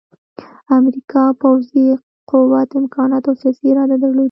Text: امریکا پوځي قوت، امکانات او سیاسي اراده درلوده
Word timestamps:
امریکا 0.77 1.23
پوځي 1.41 1.85
قوت، 2.31 2.69
امکانات 2.79 3.23
او 3.29 3.35
سیاسي 3.41 3.65
اراده 3.71 3.95
درلوده 4.01 4.19